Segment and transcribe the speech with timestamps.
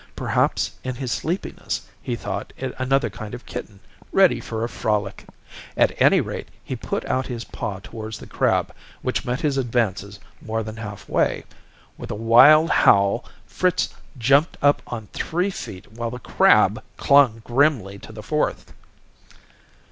[0.15, 3.79] Perhaps in his sleepiness, he thought it another kind of kitten
[4.11, 5.27] ready for a frolic.
[5.77, 10.19] At any rate, he put out his paw towards the crab, which met his advances
[10.41, 11.43] more than halfway.
[11.99, 17.99] With a wild howl, Fritz jumped up on three feet while the crab clung grimly
[17.99, 18.73] to the fourth.